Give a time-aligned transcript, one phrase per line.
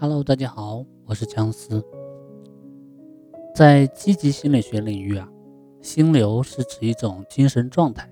[0.00, 1.84] Hello，大家好，我是姜思。
[3.52, 5.28] 在积极心理学领域啊，
[5.82, 8.08] 心流是指一种精神状态，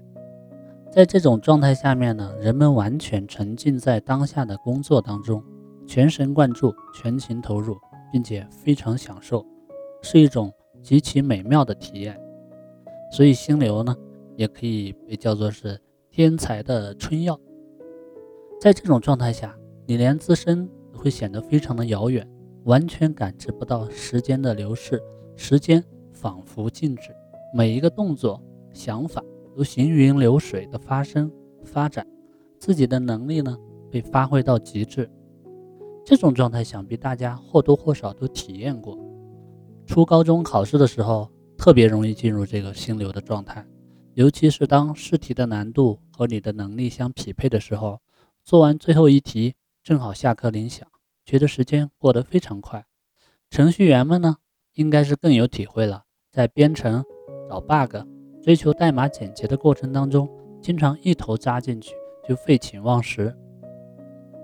[0.90, 5.40] 在这种状态下面呢，人们完全沉浸在当下的工作当中，
[5.86, 7.78] 全神贯注、全情投入，
[8.10, 9.46] 并且非常享受，
[10.02, 12.20] 是一种极其美妙的体验。
[13.12, 13.94] 所以，心流呢，
[14.34, 17.38] 也可以被叫做是天才的春药。
[18.60, 19.56] 在这种状态下，
[19.86, 20.68] 你连自身
[21.06, 22.28] 会显得非常的遥远，
[22.64, 25.00] 完全感知不到时间的流逝，
[25.36, 25.80] 时间
[26.12, 27.14] 仿佛静止，
[27.54, 28.42] 每一个动作、
[28.72, 29.22] 想法
[29.56, 31.30] 都行云流水的发生、
[31.62, 32.04] 发展，
[32.58, 33.56] 自己的能力呢
[33.88, 35.08] 被发挥到极致。
[36.04, 38.98] 这种状态想必大家或多或少都体验过。
[39.86, 43.64] 初高中考试的时候，特别容易进入这个心流的状态，
[44.14, 48.00] 尤其是当试题的难度和你的能力相匹配的时候，
[48.42, 49.54] 做完最后一题。
[49.84, 50.84] 正好下课铃响，
[51.26, 52.86] 觉得时间过得非常快。
[53.50, 54.36] 程序员们呢，
[54.74, 56.04] 应该是更有体会了。
[56.32, 57.04] 在编程、
[57.48, 57.96] 找 bug、
[58.42, 60.28] 追求代码简洁的过程当中，
[60.62, 61.94] 经常一头扎进去
[62.26, 63.36] 就废寝忘食。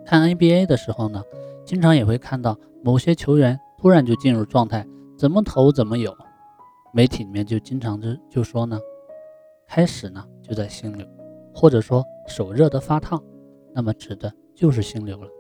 [0.05, 1.22] 看 NBA 的时候呢，
[1.64, 4.86] 经常也会看到某些球员突然就进入状态，
[5.17, 6.12] 怎么投怎么有。
[6.92, 8.78] 媒体里面就经常就就说呢，
[9.69, 11.06] 开始呢就在心流，
[11.55, 13.22] 或者说手热得发烫，
[13.72, 14.33] 那么指的。
[14.55, 15.30] 就是心流了，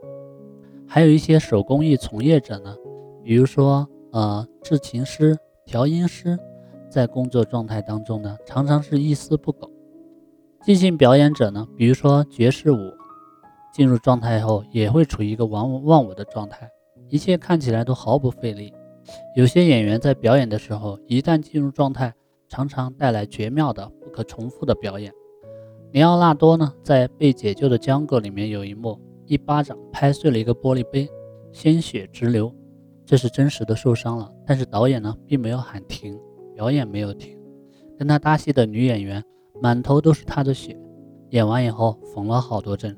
[0.94, 2.76] 还有一些手工艺从业者呢，
[3.24, 5.34] 比如说呃制琴师、
[5.64, 6.38] 调音师，
[6.90, 9.70] 在工作状态当中呢，常常是一丝不苟。
[10.62, 12.92] 即兴表演者呢，比如说爵士舞，
[13.72, 16.70] 进入状态后也会处于一个忘忘我的状态，
[17.08, 18.70] 一切看起来都毫不费力。
[19.34, 22.12] 有些演员在表演的时候，一旦进入状态，
[22.50, 25.10] 常常带来绝妙的、不可重复的表演。
[25.90, 29.00] 尼奥纳多呢，在被解救的江哥里面有一幕，
[29.32, 31.08] 一巴掌拍碎了一个玻璃杯，
[31.52, 32.54] 鲜血直流，
[33.02, 34.30] 这是真实的受伤了。
[34.46, 36.20] 但是导演呢，并没有喊停，
[36.54, 37.34] 表演没有停。
[37.98, 39.24] 跟他搭戏的女演员
[39.58, 40.78] 满头都是他的血，
[41.30, 42.94] 演完以后缝了好多针。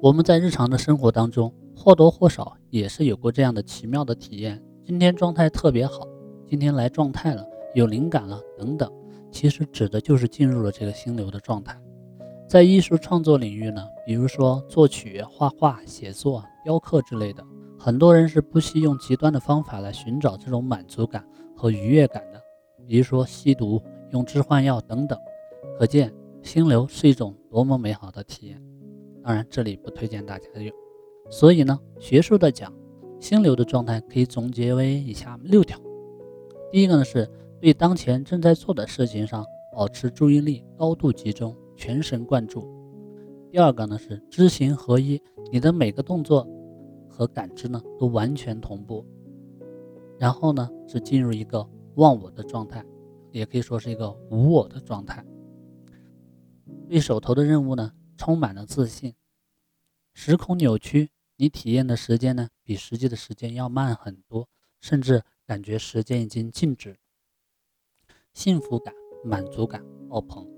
[0.00, 6.08] 我们在日常的生活当中或多或少也是有过这样的奇妙的体验：今天状态特别好，
[6.46, 8.90] 今天来状态了，有灵感了，等等。
[9.30, 11.78] 其实指的就是进入了这个心流的状态。
[12.52, 17.42] 在艺术创作领域呢，比如说作曲、画画、写作、雕刻之类的，
[17.78, 21.26] 很多人是不惜用极端的方法来寻找这种满足感
[21.56, 22.38] 和愉悦感的，
[22.86, 25.18] 比如说吸毒、用致幻药等等。
[25.78, 26.12] 可见
[26.42, 28.62] 心流是一种多么美好的体验。
[29.24, 30.70] 当然，这里不推荐大家用。
[31.30, 32.70] 所以呢，学术的讲，
[33.18, 35.80] 心流的状态可以总结为以下六条。
[36.70, 37.26] 第一个呢是。
[37.62, 42.64] 对当前正在做的事情上保持注意力高度集中，全神贯注。
[43.50, 45.20] 第二个呢是知行合一，
[45.50, 46.46] 你的每个动作
[47.08, 49.04] 和感知呢都完全同步。
[50.16, 52.86] 然后呢是进入一个忘我的状态，
[53.32, 55.26] 也可以说是一个无我的状态。
[56.88, 59.12] 对手头的任务呢充满了自信。
[60.12, 64.48] 时空扭曲，你体验的时间呢比实际的时间要慢很多，
[64.80, 66.96] 甚至感觉时间已经静止。
[68.32, 68.94] 幸福感、
[69.24, 70.51] 满足感爆棚。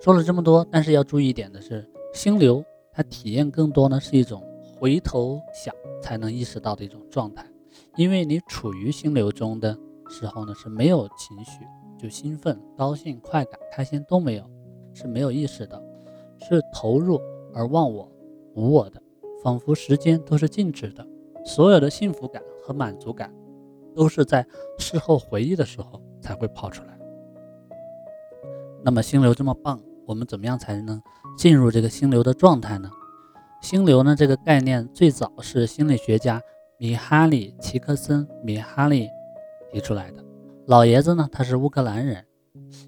[0.00, 4.42] 说了这么多，但是要注意一点的是，心流它体验更多呢是一种
[4.76, 7.44] 回头想才能意识到的一种状态。
[7.96, 9.76] 因为你处于心流中的
[10.08, 11.64] 时候呢是没有情绪，
[11.98, 14.44] 就兴奋、高兴、快感、开心都没有，
[14.94, 15.82] 是没有意识的，
[16.38, 17.20] 是投入
[17.52, 18.10] 而忘我、
[18.54, 19.02] 无我的，
[19.42, 21.06] 仿佛时间都是静止的。
[21.44, 23.32] 所有的幸福感和满足感
[23.94, 24.46] 都是在
[24.78, 26.00] 事后回忆的时候。
[26.20, 26.98] 才会跑出来。
[28.82, 30.98] 那么心流这么棒，我们怎么样才能
[31.36, 32.90] 进入这个心流的状态呢？
[33.60, 36.40] 心流呢这个概念最早是心理学家
[36.78, 39.06] 米哈里·齐克森·米哈里
[39.70, 40.24] 提出来的。
[40.66, 42.24] 老爷子呢他是乌克兰人，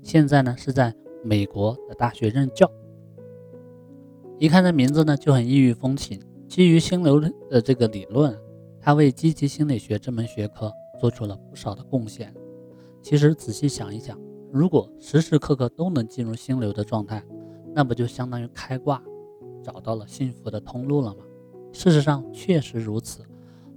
[0.03, 2.67] 现在呢是在美国的大学任教。
[4.39, 6.19] 一看这名字呢就很异域风情。
[6.49, 8.35] 基于心流的这个理论，
[8.81, 12.35] 他为积极心理学这门学科做出了不少的贡献。
[13.03, 14.19] 其实仔细想一想，
[14.53, 17.25] 如果时时刻刻都能进入心流的状态，
[17.75, 19.03] 那不就相当于开挂，
[19.63, 21.23] 找到了幸福的通路了吗？
[21.73, 23.25] 事实上确实如此。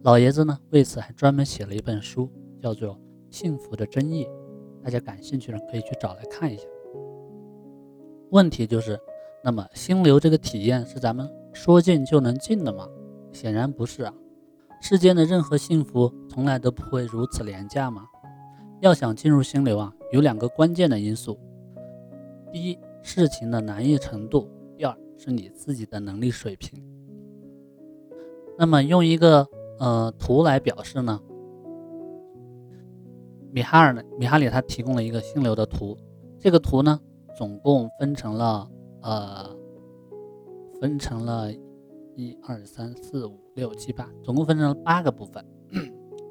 [0.02, 2.28] 老爷子呢为此还专门写了一本书，
[2.60, 2.96] 叫做
[3.30, 4.26] 《幸福的真意》，
[4.84, 6.64] 大家感兴趣的可以去找来看一下。
[8.32, 9.00] 问题就是，
[9.44, 12.90] 那么心流这个体验是咱们说进就能进的吗？
[13.32, 14.14] 显然不是啊。
[14.82, 18.08] 世间的任何幸福从来都不会如此廉价吗？
[18.84, 21.40] 要想进入心流啊，有两个关键的因素：
[22.52, 24.46] 第一，事情的难易程度；
[24.76, 26.84] 第二，是你自己的能力水平。
[28.58, 29.48] 那么用一个
[29.80, 31.18] 呃图来表示呢？
[33.54, 34.04] 米哈尔呢？
[34.20, 35.98] 米哈里他提供了一个心流的图，
[36.38, 37.00] 这个图呢，
[37.38, 38.70] 总共分成了
[39.02, 39.50] 呃，
[40.82, 41.50] 分成了
[42.18, 45.42] 一二三四五六七八，总共分成了八个部分。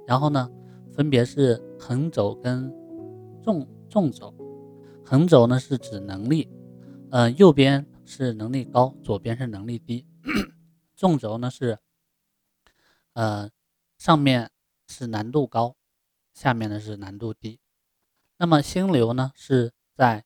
[0.06, 0.50] 然后呢，
[0.92, 2.72] 分别是横轴跟
[3.42, 4.34] 纵纵轴。
[5.04, 6.48] 横轴呢是指能力，
[7.10, 10.06] 呃，右边是能力高，左边是能力低。
[10.94, 11.78] 纵轴呢是，
[13.14, 13.50] 呃，
[13.98, 14.50] 上面
[14.86, 15.76] 是难度高。
[16.34, 17.60] 下面呢是难度低，
[18.38, 20.24] 那么心流呢是在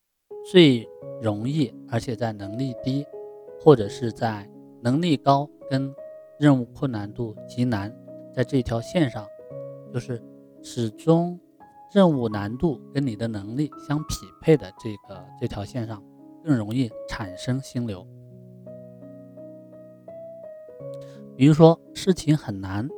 [0.48, 0.88] 最
[1.20, 3.04] 容易，而且在能力低，
[3.60, 4.48] 或者是在
[4.84, 5.92] 能力高跟
[6.38, 7.92] 任务困难度极难，
[8.32, 9.26] 在这条线上，
[9.92, 10.22] 就是
[10.68, 11.38] 始终
[11.92, 16.02] 任务难度跟你的能力相匹配的这个这条线上，
[16.42, 18.04] 更容易产生心流。
[21.36, 22.88] 比如说事情很难，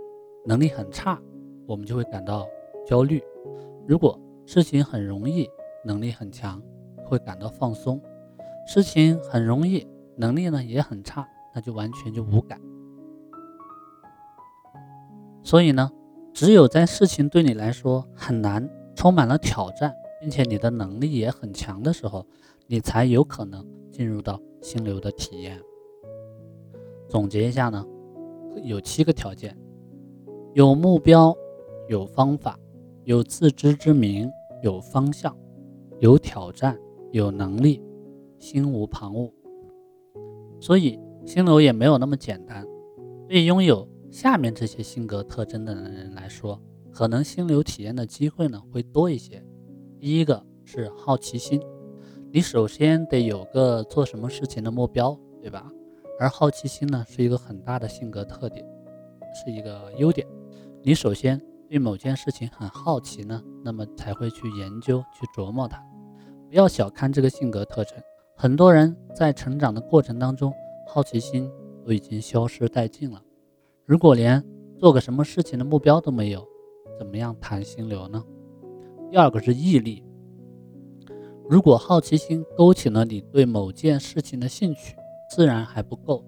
[0.46, 1.20] 能力很差，
[1.66, 2.48] 我们就会感到。
[2.86, 3.22] 焦虑，
[3.86, 5.46] 如果事情很容易，
[5.84, 6.62] 能力很强，
[7.04, 8.00] 会感到放松；
[8.66, 9.86] 事情很容易，
[10.16, 12.58] 能力呢也很差，那就完全就无感。
[15.42, 15.90] 所以呢，
[16.38, 22.24] 只有在事情对你来说很难、充满了挑战，并且你的能力也很强的时候，
[22.68, 25.60] 你才有可能进入到心流的体验。
[27.08, 27.84] 总结一下呢，
[28.62, 29.58] 有七个条件：
[30.54, 31.34] 有目标，
[31.88, 32.56] 有方法。
[33.02, 34.30] 有自知之明，
[34.62, 35.36] 有方向，
[35.98, 36.78] 有挑战，
[37.10, 37.82] 有能力，
[38.38, 39.32] 心无旁骛。
[40.60, 42.64] 所以心流也没有那么简单。
[43.26, 46.60] 对拥有下面这些性格特征的人来说，
[46.92, 49.44] 可能心流体验的机会呢会多一些。
[49.98, 51.60] 第一个是好奇心，
[52.32, 55.70] 你首先得有个做什么事情的目标，对吧？
[56.18, 58.64] 而好奇心呢是一个很大的性格特点，
[59.34, 60.26] 是一个优点。
[60.82, 61.40] 你首先。
[61.70, 65.78] 对某件事情很好奇呢，那么才会去研究、去琢磨它。
[66.48, 67.92] 不要小看这个性格特征，
[68.34, 70.50] 很多人在成长的过程当中，
[70.86, 71.46] 好奇心
[71.84, 73.22] 都已经消失殆尽了。
[73.88, 74.44] 如果连
[74.76, 76.46] 做个什么事情的目标都没有，
[76.98, 78.22] 怎么样谈心流呢？
[79.10, 80.04] 第二个是毅力。
[81.48, 84.94] 如果好奇心勾起了你对某件事情的兴趣，
[85.30, 86.22] 自然还不够，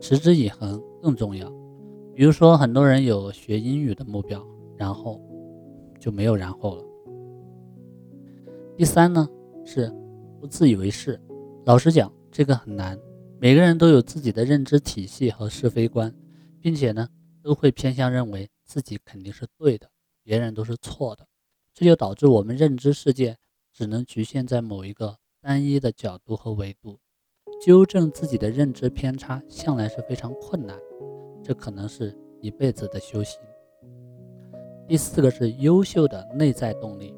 [0.00, 1.48] 持之以恒更重要。
[2.16, 4.44] 比如说，很多人有学英语的目标。
[4.76, 5.20] 然后
[6.00, 6.84] 就没有然后了。
[8.76, 9.28] 第三呢
[9.64, 9.88] 是
[10.40, 11.18] 不自以为是。
[11.64, 12.98] 老实讲，这个很难。
[13.38, 16.12] 每个人都有自己的认知体系和是非观，
[16.64, 17.06] 并且呢
[17.42, 19.90] 都会偏向认为自己肯定是对的，
[20.22, 21.28] 别人都是错的。
[21.74, 23.36] 这就导致我们认知世界
[23.70, 26.98] 只能局限在某一个单一的角度和维度。
[27.60, 30.74] 纠正自己的认知偏差向来是非常困难，
[31.42, 33.38] 这可能是一辈子的修行。
[34.88, 37.14] 第四个是优秀的内在动力，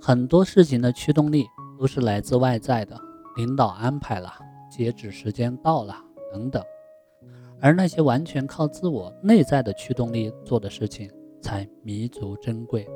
[0.00, 1.46] 很多事情的驱动力
[1.78, 3.00] 都是来自外在的，
[3.36, 4.34] 领导安排了，
[4.68, 5.96] 截止时间到了
[6.32, 6.60] 等等，
[7.60, 11.10] 而那些完全靠自我内在的驱动力做的事情
[11.40, 12.88] 才弥足珍贵。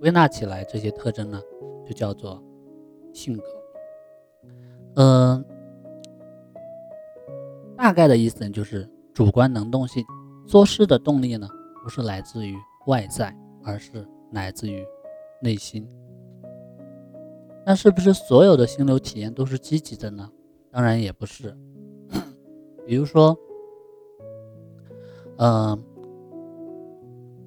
[0.00, 1.40] 归纳起来，这些特征呢，
[1.86, 2.42] 就叫做
[3.12, 3.44] 性格。
[4.96, 5.44] 嗯，
[7.76, 10.04] 大概的意思就是主观能动性，
[10.46, 11.48] 做事的动力呢，
[11.82, 12.54] 不是来自于。
[12.86, 14.86] 外在，而是来自于
[15.42, 15.84] 内心。
[17.66, 20.30] 那是不是所有的心流体验都是积极的呢？
[20.70, 21.52] 当然也不是。
[22.86, 23.36] 比如说，
[25.38, 25.82] 嗯，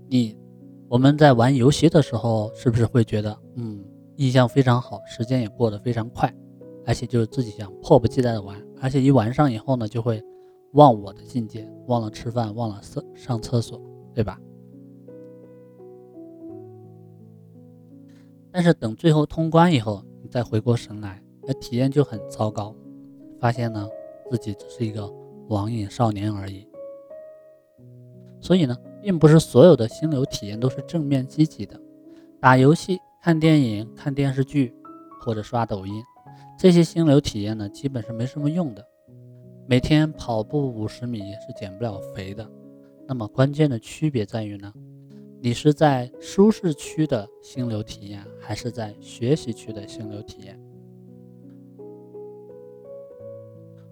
[0.10, 0.38] 你
[0.89, 3.84] 我们在玩游戏的时候，是不是会觉得，嗯，
[4.17, 6.34] 印象非常好，时间也过得非常快，
[6.86, 10.22] 而且就是自己想迫不及待的玩，而且一玩上以后呢，就会
[10.74, 13.81] 忘我的境界，忘了吃饭，忘了上上厕所，
[14.13, 14.38] 对吧？
[18.51, 22.75] 但是等最后通关以后，你再回过神来，那体验就很糟糕，
[23.39, 23.88] 发现呢
[24.29, 25.08] 自己只是一个
[25.50, 26.68] 网瘾少年而已。
[28.39, 31.79] 所以呢，并不是所有的心流体验都是正面积极的。
[32.39, 34.74] 打游戏、看电影、看电视剧
[35.20, 36.01] 或者刷抖音，
[36.58, 38.86] 这些心流体验呢，基本是没什么用的。
[39.68, 42.50] 每天跑步五十米是减不了肥的。
[43.06, 44.74] 那么关键的区别在于呢？
[45.41, 50.60] 你是在舒适区的心流体验，还是在学习区的心流体验？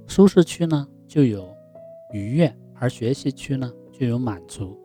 [0.05, 1.55] 舒适区呢就有
[2.13, 4.77] 愉悦，而学习区呢就有满足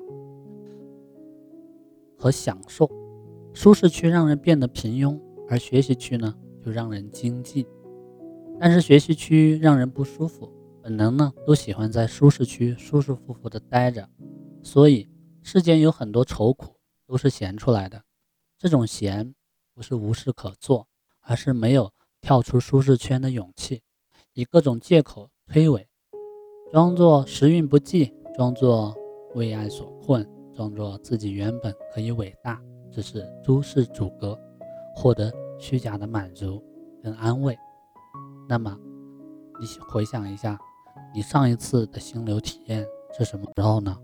[2.16, 2.88] 和享受。
[3.52, 7.66] 舒适区让人变得平庸，而学习区呢就让人精进。
[8.58, 10.50] 但是学习区让人不舒服，
[10.80, 14.08] 本能呢都喜欢在舒适区舒舒服服的待着，
[14.62, 15.08] 所以
[15.42, 16.76] 世间有很多愁苦
[17.06, 18.04] 都是闲出来的。
[18.56, 19.34] 这种闲
[19.74, 20.86] 不是无事可做，
[21.20, 23.82] 而是没有跳出舒适圈的勇气，
[24.32, 25.86] 以各种借口推诿，
[26.72, 28.96] 装作时运不济，装作
[29.34, 32.58] 为爱所困，装作自己原本可以伟大，
[32.90, 34.38] 只是诸事阻隔，
[34.96, 36.64] 获得虚假的满足
[37.02, 37.54] 跟安慰。
[38.48, 38.74] 那么，
[39.60, 40.58] 你回想一下，
[41.14, 42.86] 你上一次的心流体验
[43.18, 43.94] 是什么时候呢？